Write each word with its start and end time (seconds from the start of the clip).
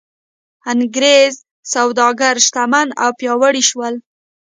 انګرېز 0.71 1.33
سوداګر 1.73 2.35
شتمن 2.45 2.87
او 3.01 3.09
پیاوړي 3.19 3.63
شول. 3.69 3.95